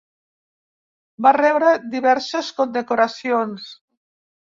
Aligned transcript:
Va 1.25 1.33
rebre 1.37 1.73
diverses 1.95 2.49
condecoracions. 2.61 3.69